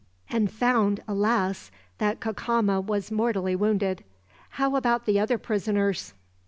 "And 0.31 0.49
found, 0.49 1.03
alas! 1.07 1.69
that 1.99 2.19
Cacama 2.19 2.81
was 2.81 3.11
mortally 3.11 3.55
wounded. 3.55 4.03
How 4.57 4.75
about 4.75 5.05
the 5.05 5.19
other 5.19 5.37
prisoners?" 5.37 6.15